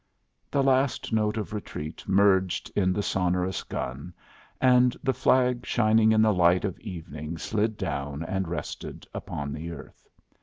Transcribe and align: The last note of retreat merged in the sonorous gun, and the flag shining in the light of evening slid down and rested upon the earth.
The 0.49 0.63
last 0.63 1.13
note 1.13 1.37
of 1.37 1.53
retreat 1.53 2.03
merged 2.07 2.71
in 2.75 2.91
the 2.91 3.03
sonorous 3.03 3.61
gun, 3.61 4.15
and 4.59 4.97
the 5.03 5.13
flag 5.13 5.63
shining 5.63 6.11
in 6.11 6.23
the 6.23 6.33
light 6.33 6.65
of 6.65 6.79
evening 6.79 7.37
slid 7.37 7.77
down 7.77 8.23
and 8.23 8.47
rested 8.47 9.05
upon 9.13 9.53
the 9.53 9.69
earth. 9.71 10.07